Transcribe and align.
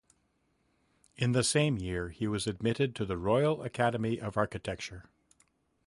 In 1.15 1.33
the 1.33 1.43
same 1.43 1.77
year, 1.77 2.09
he 2.09 2.27
was 2.27 2.47
admitted 2.47 2.95
to 2.95 3.05
the 3.05 3.19
Royal 3.19 3.61
Academy 3.61 4.19
of 4.19 4.35
Architecture. 4.35 5.05